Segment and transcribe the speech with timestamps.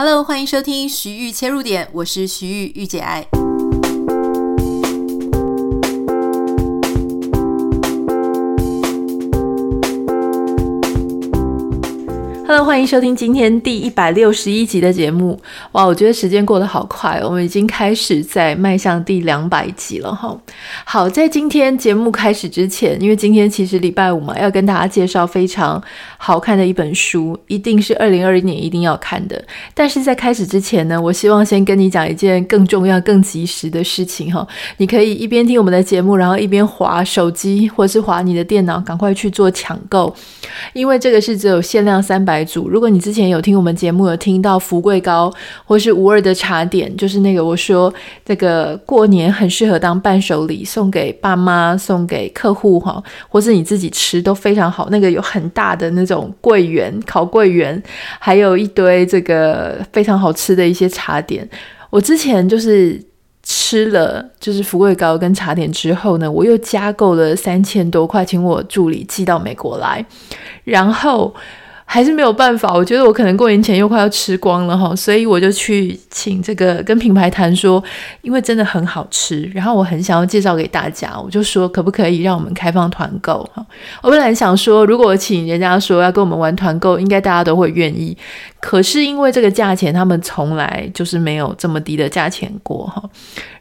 [0.00, 3.26] Hello，欢迎收听徐玉切入点，我是徐玉御姐爱。
[12.46, 15.38] Hello，欢迎收听今天第一百六十一集的节目。
[15.72, 20.34] 哇，我觉得时间过得好快，我们已经开始在迈向第两百集了哈。
[20.84, 25.82] 好，在今天节目开始之前，因为今天其实礼拜五嘛，要跟大家介绍非常
[26.20, 29.42] 好看的一本书，一定是二零二一年一定要看的。
[29.72, 34.46] 但是在开始之前呢，我希望先跟你讲一件更重要、更及时的事情哈。
[34.78, 40.12] 你可以一边听我们的节目，然后一边划手机或是划你的电脑，赶快去做抢购，
[40.72, 42.68] 因为这个是只有限量三百组。
[42.68, 45.32] 如果你之前有听我们节目，有听到福贵糕
[45.64, 47.92] 或是无二的茶点，就是那个我说
[48.24, 54.88] 这个过年很适合当伴手礼，送给爸妈、送给客户哈，或是你自己吃都非常好。
[54.90, 57.80] 那个有很大的那种桂圆、烤桂圆，
[58.18, 61.48] 还有一堆这个非常好吃的一些茶点。
[61.90, 63.00] 我之前就是
[63.42, 70.04] 吃了就是福贵糕跟茶点之后呢，我又加购了三千多块，请我助理寄到美国来，
[70.64, 71.34] 然后。
[71.90, 77.82] 还是没有办法，我觉得我可能过年前又快要吃光了哈，所以我就去请这个跟品牌谈说，
[78.20, 83.64] 因为真的很好吃，然后我很想要介绍给大家，我就说可不可以让我们开放团购哈？
[84.02, 88.14] 我本来想说，如果请人家说要跟我们玩团购，应该大家都会愿意，
[88.60, 93.02] 可是因为这个价钱，他们从来就是没有这么低的价钱过哈。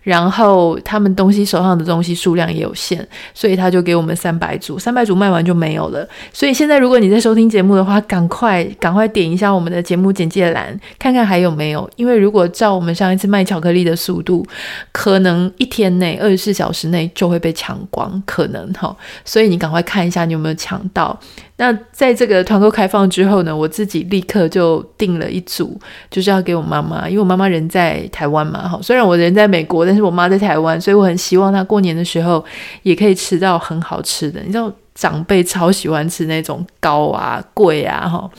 [0.02, 6.08] 然后他们东西手上的东西数量也有限，所以他就给我们三百组，三百组卖完就没有了。
[6.32, 11.90] 所以现在如果你在收听节目的话，赶快赶快点一下我们的节目简介栏，看看还有没有。
[11.98, 14.46] 因为如果照我们上一次卖巧克力的速度，
[14.94, 18.96] 可能一天内二十四小时内就会被抢光，可能哈。
[19.26, 21.20] 所以你赶快看一下你有没有抢到。
[21.60, 32.44] 那在这个团购开放之后呢，我自己立刻就订了一组，就是要给我妈妈，因为我妈妈人在台湾嘛，哈，虽然我人在美国，但是我妈在台湾，所以我很希望她过年的时候
[32.84, 34.42] 也可以吃到很好吃的。
[34.42, 38.30] 你知道长辈超喜欢吃那种糕啊、粿啊，哈，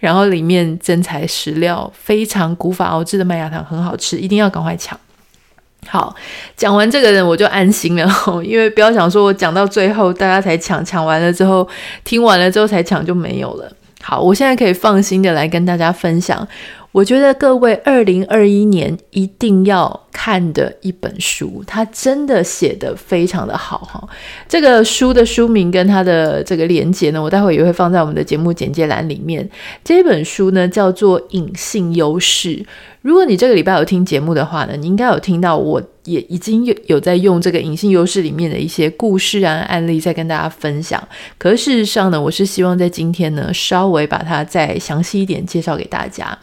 [0.00, 4.98] 然后里面真材实料，非常古法熬制的麦芽糖，很好吃，一定要赶快抢。
[5.88, 6.16] 好，
[6.56, 8.10] 讲完这个人我就安心了，
[8.42, 11.68] 因为不要想说我讲到最后大家才抢，抢完了之后
[12.02, 13.70] 听完了之后才抢就没有了。
[14.08, 16.46] 好，我现在可以放心的来跟大家分享，
[16.92, 24.08] 我觉得各位二零二一年一定要看的一本书，它真的写得非常的好哈。
[24.48, 29.46] 这个书的书名跟它的这个连接呢，我待会也会放在我们的节目简介栏里面。
[29.84, 32.56] 这本书呢叫做《隐性优势》。
[33.02, 41.06] 如果你这个礼拜有听节目的话呢，你应该有听到，我也已经有有在用这个隐性优势里面的一些故事啊、案例在跟大家分享。
[41.36, 46.36] 可是事实上呢，我是希望在今天呢，稍微把它再详细一点介绍给大家。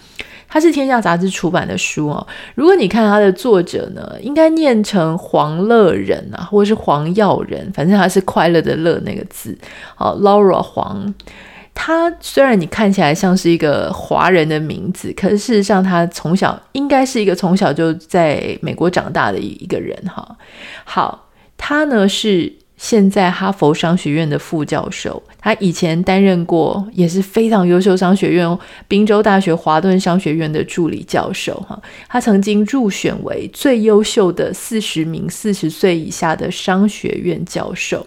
[0.53, 2.27] 它是天下杂志出版的书哦。
[2.53, 9.57] 如果你看它的作者呢，应该念成黄乐人啊，或者是黄耀仁，反正他是快乐的乐那个字。
[9.95, 11.11] 好，Laura 黄。
[11.73, 20.37] 他虽然你看起来像是一个华人的名字，可是事实上他从小应该是一个从小就在美国长大的一个人哈。
[20.83, 22.53] 好，他呢是
[22.83, 31.81] 现在哈佛商学院的副教授，他以前担任过也是非常优秀商学院宾州大学华顿商学院的助理教授哈。
[32.09, 38.05] 他曾经入选为最优秀的四十名四十岁以下的商学院教授。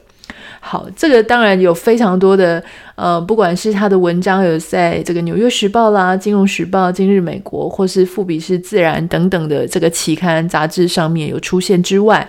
[0.60, 2.62] 好，这个当然有非常多的，
[2.96, 12.28] 呃，不管是他的文章有在这个《纽约时报》啦、《金融时报》、《今日美国》或是《富比士自然》等等的这个期刊杂志上面有出现之外，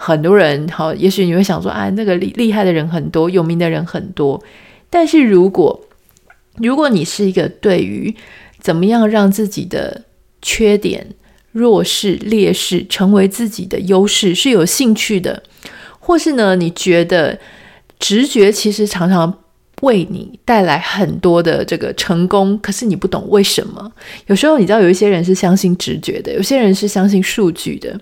[0.00, 4.40] 很多人好，也许你会想说，啊，那个厉厉害的人很多，有名的人很多，
[4.88, 5.80] 但是如果
[6.58, 8.14] 如果你是一个对于
[8.60, 10.04] 怎么样让自己的
[10.40, 11.08] 缺点、
[11.50, 15.42] 弱势、劣势成为自己的优势是有兴趣的。
[15.98, 17.38] 或是呢，你觉得
[17.98, 19.40] 直觉其实常常
[19.82, 23.92] 为你带来很多的这个成功，可是你不懂为什么。
[24.26, 28.00] 有时候你知道，有一些人是相信直觉的，有些人是相信数据的。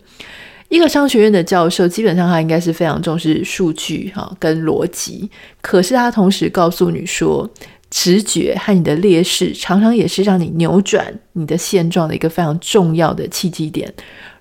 [0.69, 5.31] 一个商学院的教授，基本上他应该是非常重视数据哈跟逻辑，
[5.61, 7.49] 可是他同时告诉你说，
[7.89, 13.93] 直觉和你的劣势常常也是让你扭转你的现状的一个非常重要的契机点。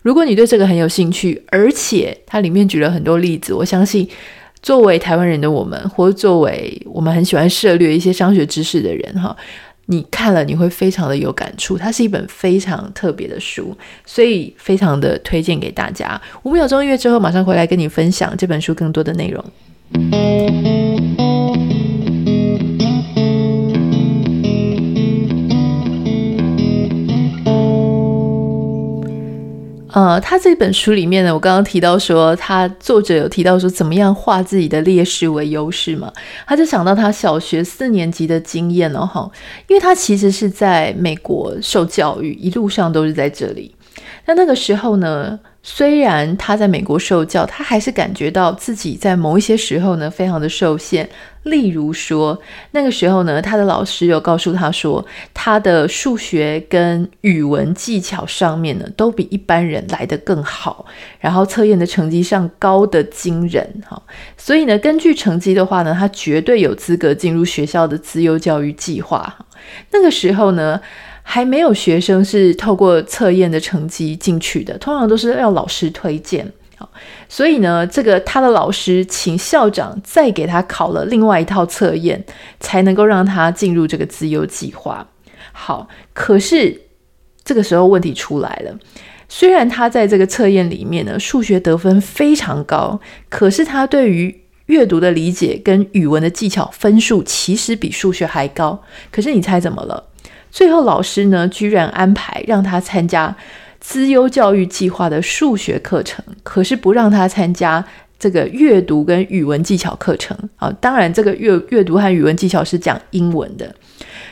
[0.01, 4.07] 如果你对这个很有兴趣，而且它里面举了很多例子，我相信
[4.61, 9.35] 作为台湾人的我们，或作为我们很喜欢涉猎一些商学知识的人，哈，
[9.87, 11.77] 你看了你会非常的有感触。
[11.77, 16.19] 它是一本非常特别的书，所以非常的推荐给大家。
[16.43, 20.84] 五秒钟音乐之后，马上回来跟你分享这本书更多的内容。
[29.95, 36.11] 呃，他这本书里面呢，我刚刚提到说，他作者有提到说，怎么样化自己的劣势为优势嘛？
[36.45, 39.31] 他就想到他小学四年级的经验哦，哈，
[39.69, 43.73] 因为他其实是在美国受教育，一路上都是在这里。
[44.25, 51.09] 那那个时候呢，虽然他在美国受教，他还是感觉到自己在某一些时候呢，非常的受限。
[51.41, 52.39] 例如说，
[52.69, 55.03] 那个时候呢，他的老师有告诉他说，
[55.33, 60.85] 他的数学跟语文技巧上面呢，都比一般人来得更好，
[61.19, 63.99] 然后测验的成绩上高得惊人哈。
[64.37, 69.35] 所以呢，根据成绩的话呢，他绝对有资格进入学校的资优教育计划。
[69.89, 70.79] 那个时候呢，
[71.27, 76.49] 还没有学生是透过测验的成绩进去的，通常都是要老师推荐。
[76.77, 76.87] 好，
[77.27, 82.23] 所以呢，这个他的老师请校长再给他考了另外一套测验，
[82.59, 85.05] 才能够让他进入这个自优计划。
[85.51, 86.81] 好，可是
[87.43, 88.77] 这个时候问题出来了，
[89.27, 92.99] 虽然他在这个测验里面呢，数学得分非常高，
[93.29, 98.83] 可是他对于阅读的理解跟语文的技巧分数其实比数学还高。
[99.11, 100.03] 可是你猜怎么了？
[100.55, 103.35] 最后，老师呢，居然安排让他参加
[103.81, 107.83] 资优教育计划的数学课程，可是不让他参加
[108.17, 110.71] 这个阅读跟语文技巧课程啊。
[110.79, 113.75] 当然，这个阅阅读和语文技巧是讲英文的。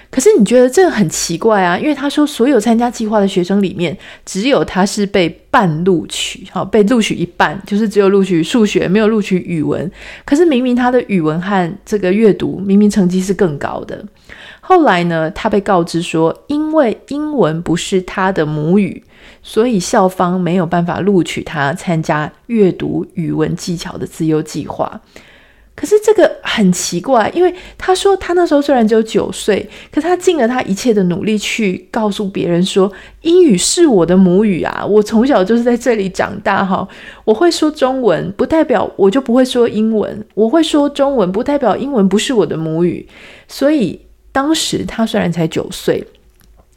[0.09, 1.77] 可是你觉得这个很奇怪啊？
[1.77, 9.91] 因为他说，所有参加计划的学生里面，只有他是被半录取，好，被录取一半，就是只有录取数学，没有录取语文。
[10.23, 14.05] 可是明明他的语文和这个阅读明明成绩是更高的。
[14.65, 19.03] 后来呢，他被告知说，因为英文不是他的母语，
[19.41, 25.01] 所以校方没有办法录取他参加阅读语文技巧的自优计划。
[25.75, 32.89] 可是这个很奇怪，因为他说他那时候虽然只有九岁，可他尽了他一切的努力去告诉别人说，
[33.23, 36.87] 英语是我的母语啊，我从小就是在这里长大哈，
[37.25, 43.05] 我会说中文，不代表我就不会说英文，我会说中文，不代表英文不是我的母语，
[43.49, 43.99] 所以。
[44.33, 46.05] 当时他虽然才九岁，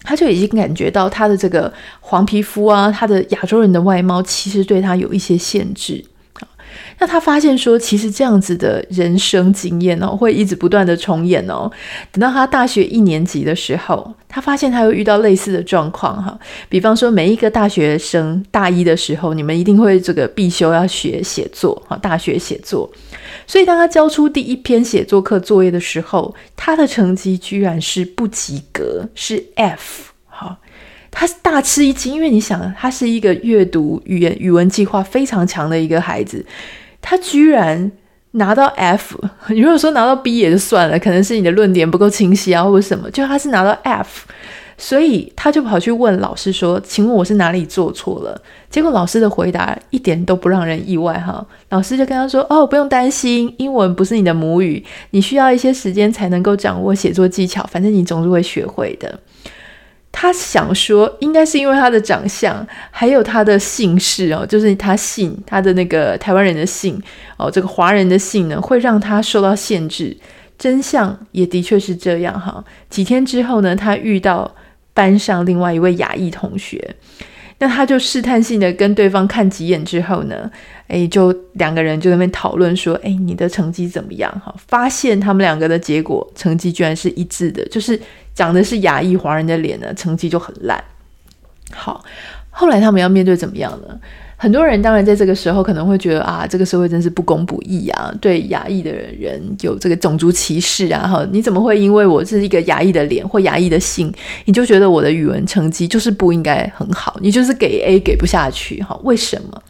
[0.03, 6.05] 他就已经感觉到他的这个黄皮肤啊，他的亚洲人的外貌，其实对他有一些限制。
[6.99, 11.71] 那他发现说，其实这样子的人生经验哦，会一直不断的重演哦。
[12.13, 16.39] 等到他大学一年级的时候，他发现他又遇到类似的状况哈。
[16.69, 22.91] 比方说，每一个大学生大一的时候，你们一定会这个必修要学写作哈，大学写作。
[23.47, 30.57] 所以当他交出第一篇写作课作业的时候，他的成绩居然是不及格，是 F 好。
[31.19, 36.45] 他大吃一惊，因为你想，他是一个阅读语言语文计划非常强的一个孩子。
[37.01, 37.91] 他居然
[38.33, 43.11] 拿到 F， 如果说拿到 B 也就算了，可能是你的论点不够清晰啊，或者什么。
[43.11, 44.27] 就他是拿到 F，
[44.79, 51.45] 所以他就跑去问老师说：“请问我是哪里做错了？”结果老师的回答一点都不让人意外哈。
[51.71, 59.19] 老师就跟他说：“哦，不用担心，英文不是你的母语，你需要一些时间才能够掌握写作技巧，反正你总是会学会的。”
[60.13, 66.99] 他想说，应该是因为他的长相，还有他的姓氏哦，就是他姓他的那个台湾人的姓
[67.37, 70.17] 哦，这个华人的姓呢，会让他受到限制。
[70.59, 72.65] 真相也的确是这样哈。
[72.89, 74.51] 几天之后呢，他遇到
[74.97, 76.97] 班上另外一位亚裔同学。
[77.59, 80.51] 那他就试探性的跟对方看几眼之后呢，
[80.89, 84.31] 诶，就两个人就在那边讨论说，诶，你的成绩怎么样？
[84.45, 87.99] 哈，发现他们两个的结果成绩居然是一致的，就是
[88.35, 90.83] 长的是亚裔华人的脸呢，成绩就很烂。
[91.73, 92.05] 好，
[92.51, 93.99] 后来他们要面对怎么样呢？
[94.39, 101.09] 很多人当然在这个时候可能会觉得啊，这个社会真是不公不义啊，对亚裔的人有这个种族歧视啊！
[101.09, 104.13] 哈，你怎么会因为我是一个亚裔的脸或亚裔的姓，
[104.45, 107.19] 你就觉得我的语文成绩就是不应该很好？
[107.23, 108.99] 你就是给 A 给不下去哈？
[109.05, 109.63] 为什么？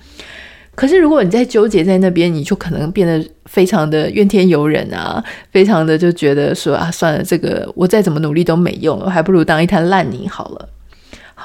[0.75, 10.69] 可是如果你在纠结在那边，你就可能变得非常的怨天尤人啊，非常的就觉得说啊，算了，这个我再怎么努力都没用，我还不如当一滩烂泥好了。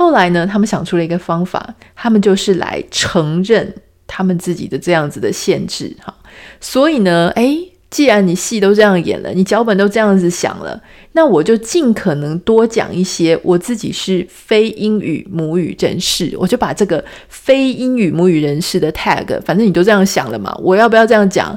[0.02, 3.72] 后来呢，他们想出了一个方法，他们就是来承认
[4.08, 6.12] 他们自己的这样子的限制哈。
[6.60, 10.82] 所以呢，诶，既然你戏都这样演了，你脚本都这样子想了，
[11.12, 21.56] 那我就尽可能多讲一些我自己是非英语母语人士，我就把这个非英语母语人士的 tag，反正你都这样想了嘛，我要不要这样讲，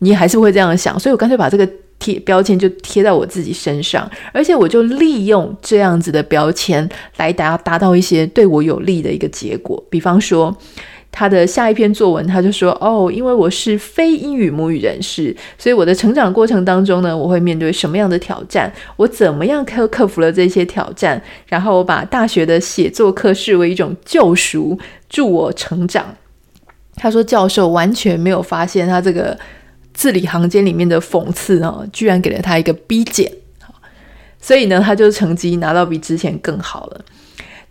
[0.00, 1.66] 你还是会这样想，所以我干脆把这个。
[1.98, 9.82] 贴标签就贴在我自己身上，而且我就利用这样子的标签来达达到一些对我有利的一个结果。
[9.88, 10.56] 比方说，
[11.10, 18.70] 他的下一篇作文，他就说：“哦，因为我是非英语母语人士，所以我的成长过程当中呢，我会面对什么样的挑战？
[18.96, 21.22] 我怎么样克克服了这些挑战？
[21.46, 26.14] 然后我把大学的写作课视为一种救赎，助我成长。
[26.96, 29.38] 他说教授完全没有发现他这个
[29.96, 33.32] 字里行间里面的讽刺啊，居然给了他一个 B 减，
[34.38, 37.04] 所以呢，他就成绩拿到比之前更好了。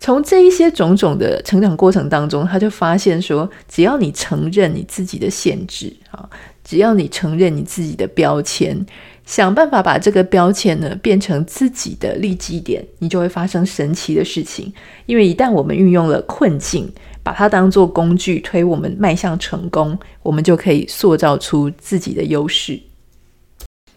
[0.00, 6.28] 从这一些种种的成长过程当中，他就发现说，只要你承认你自己的限制啊，
[6.64, 8.84] 只要你承认你自己的标签。
[9.24, 14.72] 想办法把这个标签呢变成自己的利基点，你就会发生神奇的事情。
[15.06, 16.92] 因为一旦我们运用了困境，
[17.26, 22.80] 把它当做工具推我们迈向成功，我们就可以塑造出自己的优势。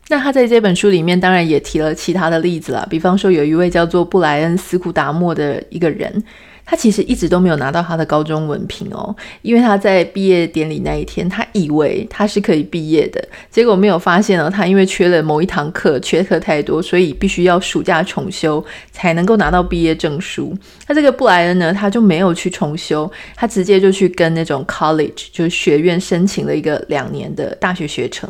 [0.08, 6.24] 那他在这本书里面当然也提了其他的例子啦，比方说有一位叫做布莱恩·斯库达莫的一个人。
[6.70, 20.56] 他其实一直都没有拿到他的高中文凭哦，因为他在毕业典礼那一天，他以为他是可以毕业的，结果没有发现哦，他因为缺了某一堂课，缺课太多，所以必须要暑假重修才能够拿到毕业证书。
[20.88, 28.30] 那这个布莱恩呢，他就没有去重修，他直接就去跟那种 college 就是学院申请了一个两年的大学学程。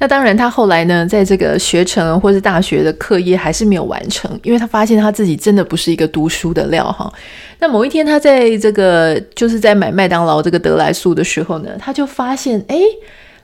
[0.00, 7.12] 那当然，他后来呢，在这个学程或是大学的课业还是没有完成，因为他发现他自己真的不是一个读书的料哈。
[7.58, 12.80] 那某一天，他在这个就是在买麦当劳这个得来速的时候呢，他就发现，诶，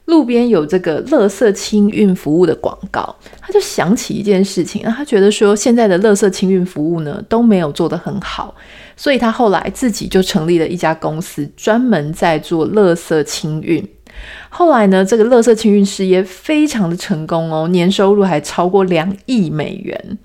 [0.06, 8.54] 路边有这个垃圾清运服务的广告，他就想起一件事情，他觉得说现在的垃圾清运服务呢都没有做得很好，
[8.96, 13.86] 所以他后来自己就成立了一家公司，专门在做垃圾清运。
[14.58, 20.18] 后来呢，这个垃圾清运事业非常的成功哦，年收入还超过两亿美元。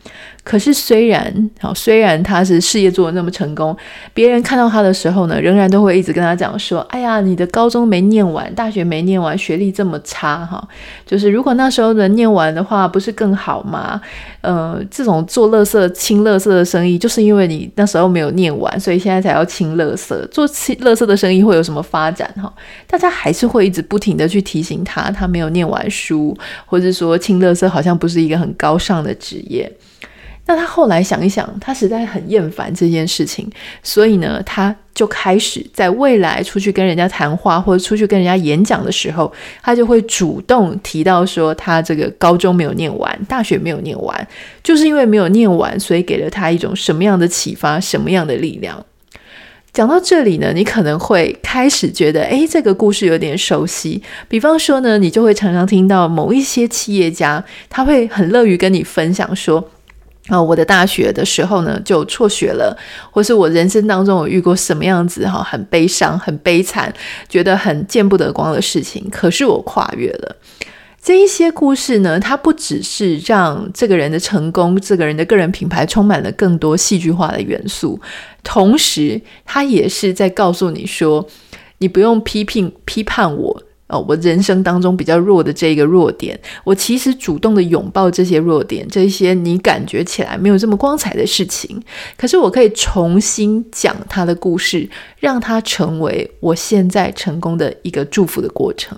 [0.44, 3.76] 可是虽然好，虽然他是事业做的那么成功，
[4.12, 10.66] 别人看到他的时候呢，仍然都会一直跟他讲说：“哎呀，你的高中没念完，大学没念完，学历这么差哈，
[11.06, 14.02] 就是如果那时候能念完的话，不是更好吗？
[14.40, 20.28] 呃，这种做垃圾、清垃圾的生意，就是因为你那时候没有念完，所以现在才要清垃圾。
[20.30, 22.52] 做清垃圾的生意会有什么发展哈？
[22.88, 29.72] 大家还是会一直不停的去提醒他，他没有念完书，或者说清垃圾好像不是一个很高尚的职业。”
[30.48, 33.50] 那他后来想一想，他实在很厌烦这件事情，
[33.84, 44.28] 所以呢，他就开始在未来出去跟人家谈话或者出去跟人家演讲的时候，他就会主动提到说，他这个高中没有念完，大学没有念完，
[44.64, 48.84] 就是因为没有念完，所以给了他一种什么样的启发，什么样的力量。
[49.74, 54.02] 讲到这里呢，你可能会开始觉得，诶，这个故事有点熟悉。
[54.28, 59.70] 比方说呢，你就会常常听到某一些企业家，他会很乐于跟你分享说。
[60.28, 62.78] 啊、我的大学的时候呢，就辍学了，
[63.10, 66.94] 或是我人生当中有遇过什么样子哈，很悲伤、很悲惨，
[67.28, 70.36] 觉得很见不得光的事情，可是我跨越了。
[71.02, 78.00] 这一些故事呢，它不只是让这个人的成功、这个人的个人品牌充满了更多戏剧化的元素，
[78.44, 81.28] 同时，它也是在告诉你说，
[81.80, 83.64] 你不用批评、批判我。
[83.88, 91.78] 哦，我人生当中比较弱的这一个弱点，我其实主动的拥抱这些弱点，这些你感觉起来没有这么光彩的事情，
[92.16, 94.90] 可是我可以重新讲他的故事，
[95.20, 98.98] 让他成为我现在成功的一个祝福的过程。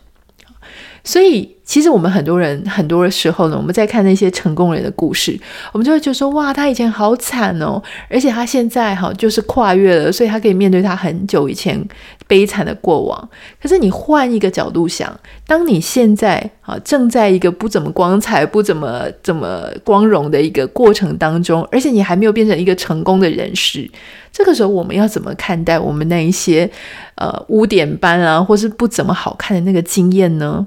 [1.03, 5.38] 所以，其实我们很多人很多的时候呢，我们在看那些成功人的故事，
[5.74, 11.86] 我们就会觉得说，哇，他以前好惨哦，而且他现在哈就是跨越了，所以他可以面对他很久以前
[12.25, 13.29] 悲惨的过往。
[13.62, 15.13] 可是你换一个角度想，
[15.45, 23.89] 当你现在啊正在一个不怎么光彩、不怎么怎么光荣的一个过程当中，而且你还没有变成一个成功的人士，
[24.31, 26.69] 这个时候我们要怎么看待我们那一些
[27.15, 30.65] 呃污点斑啊，或是不怎么好看的那个经验呢？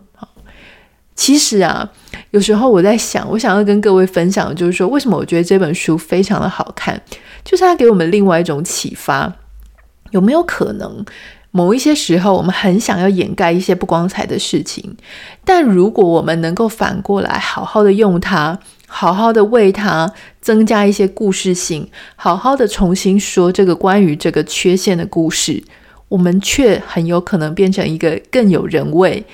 [1.16, 1.90] 其实啊，
[2.30, 7.00] 有时候我在想，我想要跟各位分享的就是说，为什么我觉得这本书非常的好看，
[7.42, 9.32] 就是它给我们另外一种启发。
[10.10, 11.04] 有没有可能，
[11.50, 14.96] 某一些时候我们很想要掩盖一些不光彩的事情，
[15.44, 25.64] 但如果我们能够反过来好好的用它，好好的为它增加一些故事性，好好的重新说这个关于这个缺陷的故事，
[26.08, 29.24] 我们却很有可能变成一个更有人味。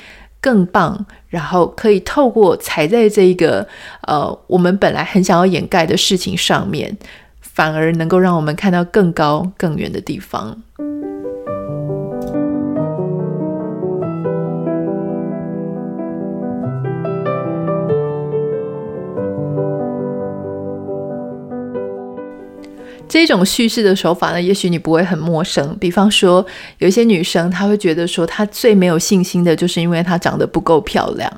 [0.43, 3.67] 更棒，然后可以透过踩在这一个
[4.03, 6.99] 呃，我们本来很想要掩盖的事情上面，
[7.41, 10.61] 反而能够让我们看到更高更远的地方。
[23.13, 25.77] 这种叙事的手法呢，也许你不会很陌生。
[25.79, 26.43] 比方说，
[26.79, 31.31] 有一些女生，她会觉得说，她最没有信心的，就是因为她长得不够漂亮。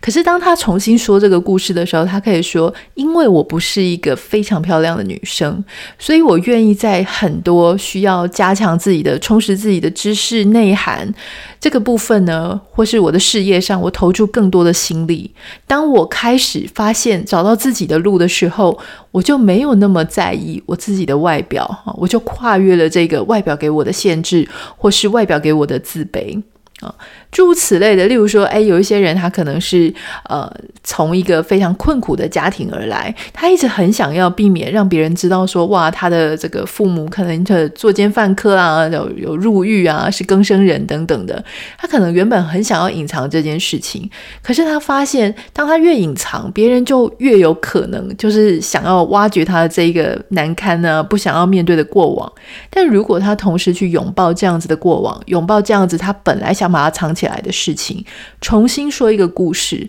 [0.00, 5.62] 可是当他重新说这个故事的时候，他可以说：“因为我不是一个非常漂亮的女生，
[5.98, 11.12] 所以我愿意在很多需要加强自己的、充实自己的知识内涵
[11.58, 15.30] 这个部分呢，或是我的事业上，我投注更多的心力。
[15.66, 18.78] 当我开始发现找到自己的路的时候，
[19.10, 26.40] 我就没有那么在意我自己的外表，我就跨越了这个外表给我的限制，或是外表给我的自卑。”
[26.80, 26.94] 啊，
[27.30, 29.92] 诸如此类的，例如说，哎，有一些人他可能是
[30.24, 30.50] 呃
[30.82, 41.44] 从一个非常困苦的家庭而来，他一直很想要避免让别人知道说，哇，他的这个父母可能这作奸犯科啊，有有入狱啊，是更生人等等的，
[41.76, 44.10] 他可能原本很想要隐藏这件事情，
[44.42, 52.32] 可是他发现，当他越隐藏，别人就越有可能就是想要挖掘他的这一个难堪呢，不想要面对的过往。
[52.70, 56.69] 但如果他同时去拥抱这样子的过往，拥抱这样子他本来想。
[56.70, 58.04] 把它藏起来的事情，
[58.40, 59.88] 重新说一个故事。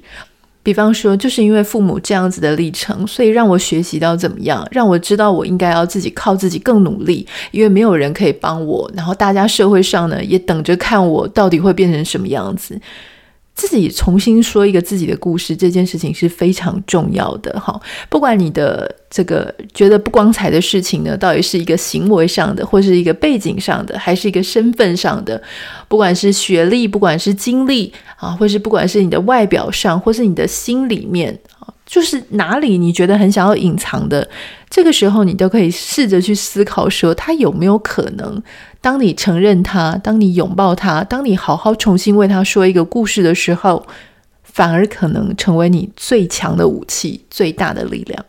[0.63, 8.91] 比方说，就是因为父母这样子的历程，所以让我学习到怎么样，让我知道我应该要自己靠自己更努力，因为没有人可以帮我。
[8.93, 12.79] 然后大家社会上呢，也等着看我到底会变成什么样子。
[13.53, 17.79] 自己重新说一个自己的故事，这件事情是非常重要的哈。
[18.09, 25.41] 不管你的这个觉得不光彩的事情呢，到底是一个行为上的，或是一个背景上的，还是一个身份上的，
[25.87, 31.37] 不管是学历，不管是经历啊，或是不管是你的外表上，或是你的心里面，
[31.91, 34.25] 就是哪里你觉得很想要隐藏的，
[34.69, 38.41] 这个时候你都可以试着去思考说，它有没有可能。
[38.79, 43.85] 当你承认他，当你拥抱他，当你好好重新为他说一个故事的时候，
[44.41, 48.25] 反而可能成为你最强的武器，最大的力量。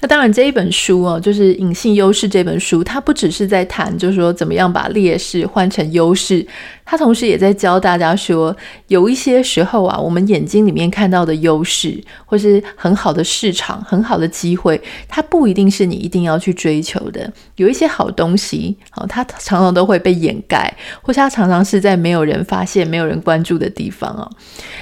[0.00, 6.44] 那当然，这一本书哦，就是《隐性优势》这本书，它不只是在谈，就是说怎么样把劣势换成优势。
[6.84, 8.54] 他同时也在教大家说，
[8.88, 17.32] 有一些时候啊，我们眼睛里面看到的优势，或是很好的市场、很好的机会，它不一定是你一定要去追求的。
[17.56, 24.28] 有一些好东西，啊，它常常都会被掩盖，或是它常常是在没有人发现、没有人关注的地方啊。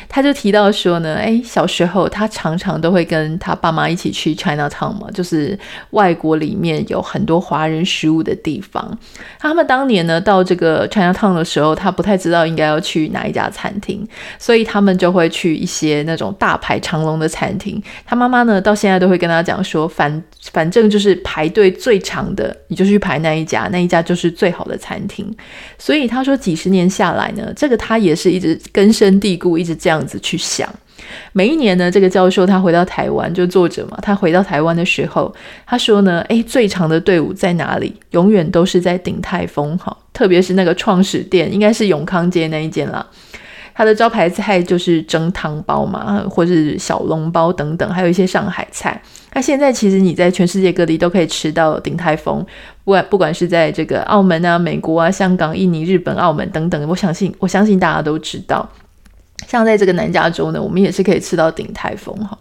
[0.09, 5.59] 他就提到说呢，哎，小时候他常常都会跟他爸妈一起去 Chinatown 嘛，就是
[5.91, 8.99] 外国里面有很多华人食物的地方。
[9.39, 14.05] 他们当年呢，到这个 Chinatown 的时候，他不太知道应该要去哪一家餐厅，
[14.39, 17.81] 所以他们就会去一些那种大排长龙的餐厅。
[18.07, 25.31] 他妈妈呢，到现在都会跟他讲说，反反正就是排队最长的，你就去排那一家，那一家就是最好的餐厅。
[25.79, 30.69] 所以他说，几十年下来呢，这个他也是一直根深蒂固，一直这样子去想。
[31.33, 35.35] 每一年呢，这个教授他回到台湾，就作者嘛，他回到台湾的时候，
[35.67, 37.95] 他说呢，诶，最长的队伍在哪里？
[38.11, 43.07] 永远都是在鼎泰丰，哈，特别是那个创始店，应该是永康街那一间啦。
[43.75, 49.01] 他的招牌菜就是蒸汤包嘛，或是小笼包等等，还有一些上海菜。
[49.33, 52.45] 那现在其实你在全世界各地都可以吃到鼎泰丰，
[52.85, 58.69] 不管不管是在这个澳门啊、美国啊、香港、印尼、日本、澳门等等，我相信我相信大家都知道。
[59.53, 62.39] 像在这个南加州呢，我们也是可以吃到鼎泰丰哈。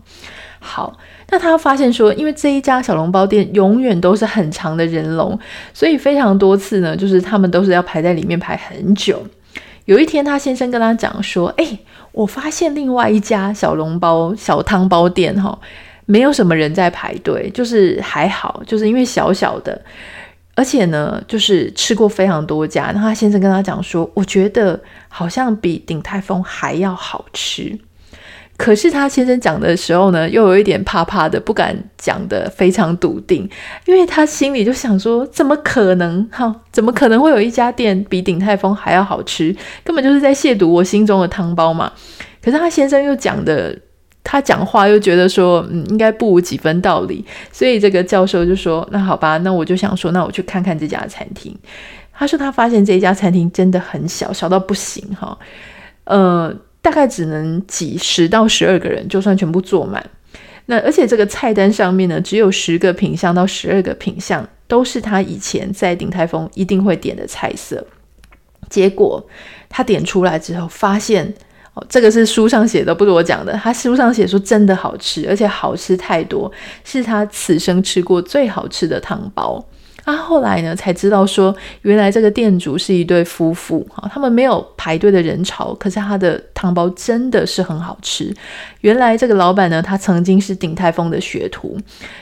[0.60, 0.98] 好，
[1.30, 5.38] 那他发现说，因为这一家小笼包店永远都是很长的人龙，
[5.74, 9.22] 所以非常多次呢，就是他们都是要排在里面排很久。
[9.84, 11.80] 有一天，他先生跟他讲说：“哎，
[12.14, 15.60] 我发现另外一家小笼包、小汤包店哈，
[16.06, 19.82] 没有什么人在排队，就是还好，就是因为小小的。”
[20.62, 27.76] 而且呢，就是吃过非常多家，那他先生跟他讲说，我觉得好像比鼎泰丰还要好吃。
[28.58, 33.50] 可是他先生讲的时候呢，又有一点怕怕的，不敢讲得非常笃定，
[33.86, 36.30] 因为他心里就想说，怎么可能？
[36.32, 39.56] 哈，怎么可能会有一家店比鼎泰丰还要好吃？
[39.84, 41.92] 根本就是在亵渎我心中的汤包嘛。
[42.40, 43.76] 可是他先生又讲的。
[44.24, 51.58] 他讲话又觉得说，嗯，应该不无几分道理，所以这个教授就说，那好吧，那我就想说，那我去看看这家餐厅。
[52.14, 55.36] 他说他发现这家餐厅真的很小，小到不行哈，
[56.04, 60.08] 呃，大概只能挤十到十二个人，就算全部坐满。
[60.68, 67.84] 那而且这个菜单上面呢，只有十个品相到十二个品相，都是他以前在鼎泰丰一定会点的菜色。
[68.70, 69.28] 结果
[69.68, 71.34] 他点出来之后，发现。
[71.74, 73.54] 哦，这个是书上写的，不是我讲的。
[73.54, 76.52] 他书上写说真的好吃，而且好吃太多，
[76.84, 79.64] 是他此生吃过最好吃的汤包。
[80.12, 88.34] 他后来呢才知道说，原来这个店主是一对夫妇哈，他们没有排队的人潮，可是他的汤包真的是很好吃。
[88.82, 91.78] 原来这个老板呢，他曾经是鼎泰丰的学徒。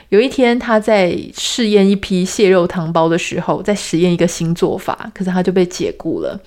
[0.10, 6.40] 有一天他在试验一批蟹肉汤包的时候，在实验一个新做法，可是他就被解雇了。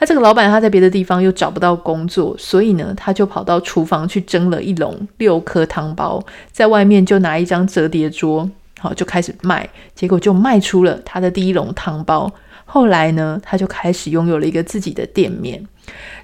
[0.00, 8.48] 那这个老板他在别的地方又找不到工作，所以呢，他就跑到厨房去蒸了一笼六颗汤包，在外面就拿一张折叠桌。
[8.78, 12.32] 好，就开始卖，结果就卖出了他的第一笼汤包。
[12.64, 15.64] 后来呢，他就开始拥有了一个自己的店面。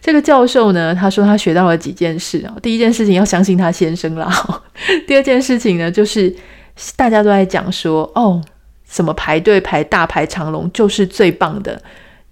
[0.01, 2.55] 这个教授呢，他说他学到了几件事啊。
[2.61, 4.29] 第一件事情要相信他先生啦。
[5.07, 6.35] 第二件事情呢，就是
[6.97, 8.43] 大家都在讲说，哦，
[8.85, 11.81] 什么排队排大排长龙就是最棒的。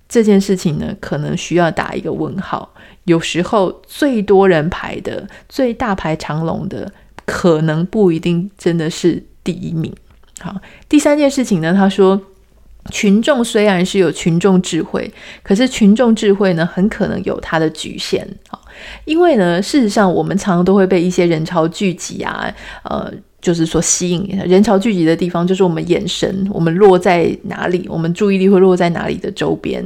[0.08, 2.68] 这件事情呢，可能需要打一个问号。
[3.04, 6.92] 有时候最多人排的、最大排长龙的，
[7.24, 9.94] 可能不一定真的是第一名。
[10.40, 10.56] 好，
[10.88, 12.20] 第三件事情呢，他说，
[12.90, 18.26] 群众虽然是有群众智慧，可是群众智慧呢，很可能有它的局限。
[18.48, 18.60] 好，
[19.04, 22.50] 因为呢，事实上我们常常都会被一些人潮聚集啊，
[22.84, 29.82] 呃，就是说吸引人潮聚集的地方，就是我们眼神，我们落在哪里，我们注意力会落在哪里的周边。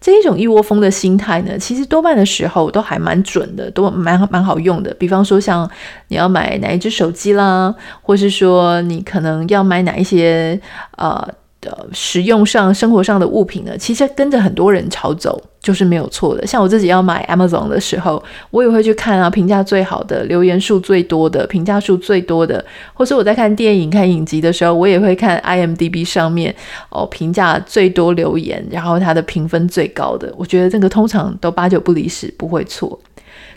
[0.00, 4.94] 这一种一窝蜂的心态呢，其实多半的时候都还蛮准的，都蛮蛮好用的。
[4.94, 5.68] 比方说，像
[6.08, 10.60] 你要买哪一只手机啦，或是说你可能要买哪一些
[10.96, 11.28] 呃。
[11.60, 16.46] 的使用上、生活上的物品呢，其实跟着很多人潮走就是没有错的。
[16.46, 26.54] 像我自己要买 Amazon 的时候，我也会去看啊，评价最好的、留言数最多的、评价数最多的，或是我在看电影、看影集的时候，我也会看 IMDB 上面
[26.90, 30.32] 哦评价最多留言，然后它的评分最高的。
[30.36, 32.98] 我觉得这个通常都八九不离十，不会错。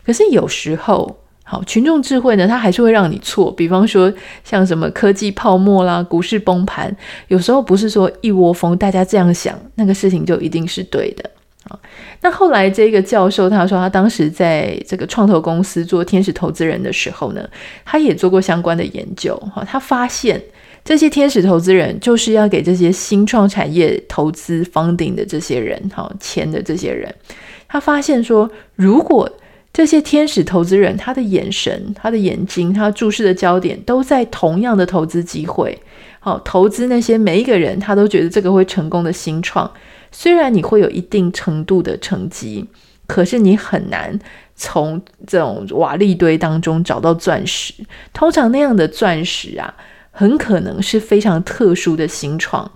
[0.04, 1.16] 可是有时候，
[1.52, 3.52] 好，群众智慧呢，它还是会让你错。
[3.52, 4.10] 比方说，
[4.42, 6.96] 像什么科技泡沫啦、股市崩盘，
[7.28, 11.30] 有时候不是说一窝蜂大家这样想，那个事情就一定是对的。
[11.68, 11.78] 啊，
[12.22, 17.46] 那后来这个教授他说，他当时在这个创投公司做天使投资人的时候呢，
[17.84, 19.36] 他也做过相关的研究。
[19.54, 20.42] 哈，他发现
[20.86, 27.14] 这些天使投资人就是要给这些新创产业投资 funding 的这些人，哈，钱的这些人，
[27.68, 29.30] 他发现说，如果
[29.74, 35.82] 这些天使投资人，他的眼神、他的眼睛、他注视的焦点都在同样的投资机会。
[36.20, 39.72] 好，投资那些每一个人，他都觉得这个会成功的新创。
[40.12, 42.68] 虽然你会有一定程度的成绩，
[43.08, 44.20] 可是你很难
[44.56, 47.74] 从这种瓦砾堆当中找到钻石。
[48.12, 49.74] 通常那样的钻石啊，
[50.12, 52.70] 很可能是非常特殊的新创。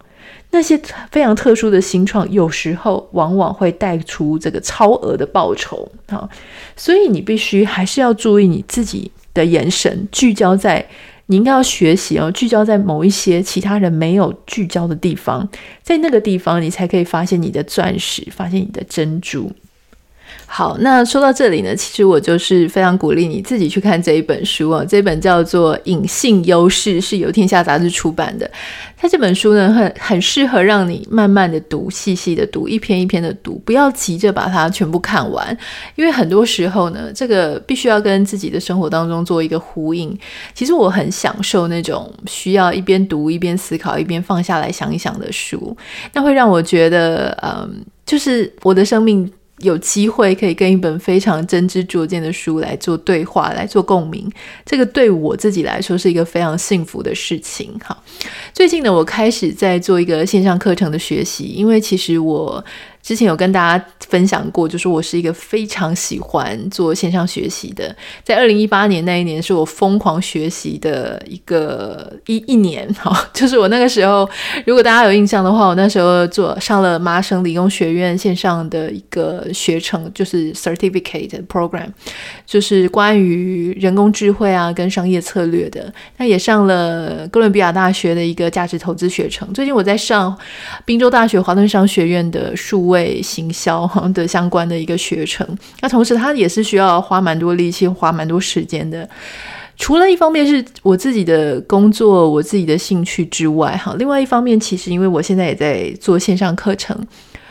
[0.55, 0.79] 那些
[1.11, 6.29] 非常特殊的新创，有时候往往会带出这个超额的报酬啊，
[6.77, 10.87] 所以你必须还是要注意你自己的眼神，聚焦在
[11.25, 15.45] 你应该要学习哦，聚焦在某一些其他人没有聚焦的地方，
[15.83, 19.51] 在那个地方你才可以发现你的钻石，发现你的珍珠。
[20.47, 24.85] 好，那说到这里呢，其实我就是非常鼓励你自己去看这一本书啊。
[24.87, 28.49] 这本叫做《隐性优势》，是由天下杂志出版的。
[28.95, 35.55] 它这本书呢，很很适合让你慢慢的读，细细的读，一篇一篇的读，不要急着把它全部看完，
[35.95, 40.17] 因为很多时候呢，这个必须要跟自己的生活当中做一个呼应。
[40.53, 45.75] 其实我很享受那种需要一边读一边思考，一边放下来想一想的书，
[46.13, 49.29] 那会让我觉得，嗯，就是我的生命。
[49.59, 54.29] 有机会可以跟一本非常真知灼见的书来做对话，来做共鸣，
[54.65, 57.71] 这个对我自己来说是一个非常幸福的事情。
[57.83, 58.03] 好，
[58.53, 62.63] 最近呢，我开始在做一个线上课程的学习，因为其实我。
[63.05, 67.95] 之前有跟大家分享过，就是我是一个非常喜欢做线上学习的。
[68.23, 72.91] 在二零一八年那一年，是我疯狂学习的一个一一年。
[72.97, 74.27] 哈，就是我那个时候，
[74.65, 81.89] 如果大家有印象的话，我那时候做上了麻省理工学院线上的一个学程，就是 certificate program，
[82.43, 85.93] 就是关于人工智慧啊跟商业策略的。
[86.17, 89.53] 那也上了哥伦比亚大学的一个价值投资学程。
[89.53, 90.35] 最近我在上
[90.85, 92.94] 宾州大学华顿商学院的数位。
[92.95, 95.45] 为行销的相关的一个学程，
[95.81, 99.07] 那同时它也是需要花蛮多力气、花蛮多时间的。
[99.77, 106.97] 除了一方面是我自己的工作、我自己的兴趣之外，哈，另外一方面其实因为我现在也在做线上课程，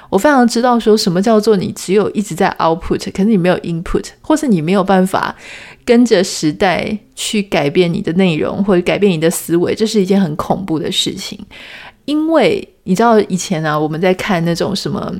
[0.08, 5.36] 我非常知道说什么叫做你只有一直在 output，可是你没有 input，或是你没有办法
[5.84, 11.38] 跟着时代去改变你的内容或者改变你的思维，这是一件很恐怖的事情，
[12.06, 15.14] 因为你知道以前啊，我们在看那种什么。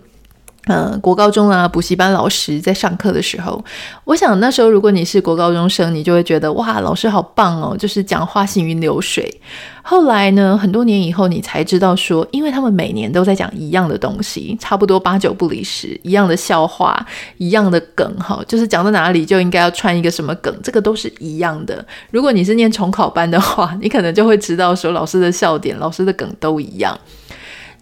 [0.66, 3.62] 嗯，国高中啊，补习班老师在上课的时候，
[4.05, 9.40] 我想那时候如果你是国高中生，你就会觉得哇，老师好棒哦，就是讲话行云流水。
[9.83, 21.85] 后来呢，很多年以后，你才知道说，因为他们每年都在讲一样的东西，差不多八九不离十，一样的笑话，一样的梗，哈，就是讲到哪里就应该要串一个什么梗，这个都是一样的。
[22.11, 26.98] 如果你是念重考班的话，你可能就会知道说，老师的笑点、老师的梗都一样。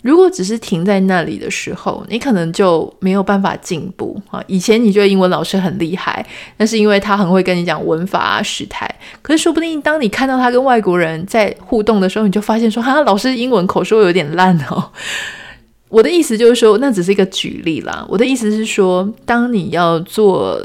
[0.02, 4.42] 如果只是停在那里的时候，你可能就没有办法进步啊。
[4.46, 6.24] 以前你觉得英文老师很厉害，
[6.58, 8.88] 那是因为他很会跟你讲文法啊、时态。
[9.22, 14.90] 可是说不定当你看到他跟外国人在互动的时候，你就发现说，哈，老师英文口说有点烂哦。
[15.88, 18.04] 我的意思就是说，那只是一个举例啦。
[18.08, 20.60] 我的意思是说，当你要做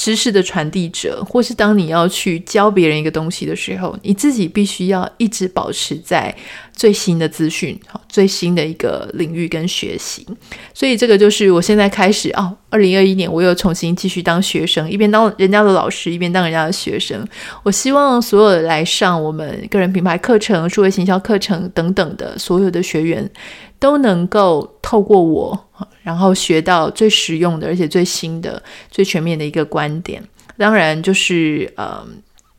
[0.00, 6.34] 知识的传递者，或是当你要去教别人一个东西的时候，你自己必须要一直保持在
[6.72, 10.26] 最新的资讯，最新的一个领域跟学习。
[10.72, 17.22] 所以这个就是我现在开始哦，二零二一年我又重新继续当学生，一边当人家的老师，一边当人家的学生。
[17.62, 23.30] 我希望所有来上我们个人品牌课程、数位行销课程等等的所有的学员，
[23.78, 25.66] 都能够透过我。
[26.10, 30.20] 然后学到最实用的，而且最新的、最全面的一个观点。
[30.58, 32.04] 当然，就是呃，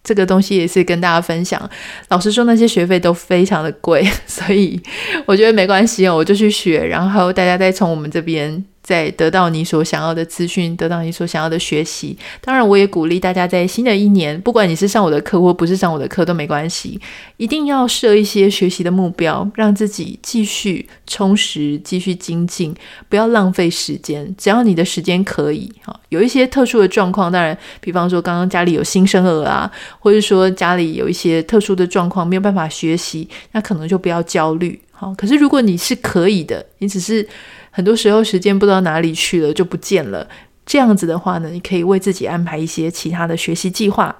[0.01, 1.69] 这个东西也是跟大家分享。
[2.07, 4.81] 老实说，那些学费都非常的贵， 所以
[5.25, 8.63] 我觉得没关系哦，我就去学，然后大家再从我们这边。
[8.83, 12.17] 在得到你所想要的资讯，得到你所想要的学习。
[12.41, 16.99] 当然，我也鼓励大家在新的一年，不管你是上我的课或不是上我的课都没关系，
[17.37, 22.75] 一定要设一些学习的目标，让自己继续充实、继续精进，
[23.07, 24.33] 不要浪费时间。
[24.37, 35.13] 只要你的时间可以，哈，有一些特殊的状况，当然，比方说刚刚家里有新生儿啊，或者说家里有一些特殊的状况没有办法学习，那可能就不要焦虑，好。
[35.15, 37.27] 可是如果你是可以的，你只是。
[37.71, 40.27] 很多时候时间不知道哪里去了，就不见了。
[40.65, 44.15] 这样子的话呢，你可以为自己安排一些其他的学习计划。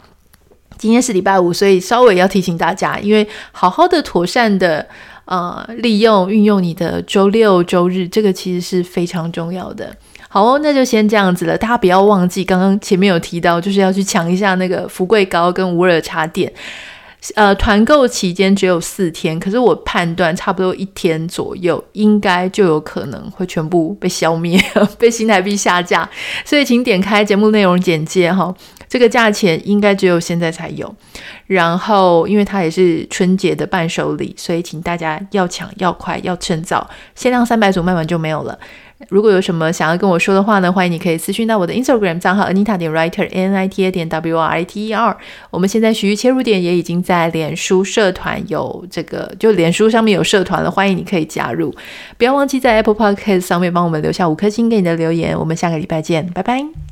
[0.77, 4.87] 今天是礼拜五，所以稍微要提醒大家，因为好好的、妥善的
[5.25, 9.95] 呃利用、运用你的周六、周日，这个其实是非常重要的。
[10.27, 11.57] 好哦，那就先这样子了。
[11.57, 16.51] 大家不要忘记，刚刚前面有提到，就是要去抢一下那个福贵糕跟无耳茶店。
[17.35, 24.59] 呃，团购期间只有四天，可是我判断差不多一天左右，应该就有可能会全部被消灭，
[24.97, 26.09] 被新台币下架。
[26.43, 28.51] 所以请点开节目内容简介哈，
[28.89, 30.91] 这个价钱应该只有现在才有。
[31.45, 38.57] 然后，因为它也是春节的伴手礼，所以请大家要抢要快要趁早，限量三百组，卖完就没有了。
[39.09, 44.93] 如果有什么想要跟我说的话呢，欢迎你可以私讯到我的 Instagram 账号 Anita 点 Writer N I T A 点 W R I T E
[44.93, 45.17] R。
[45.49, 51.73] 我们现在徐豫切入点也已经在脸书社团有这个，就脸书上面有社团了，欢迎你可以加入。
[52.17, 55.37] 不要忘记在 Apple Podcast 上面帮我们留下五颗星给你的留言。
[55.37, 56.90] 我们下个礼拜见，拜拜。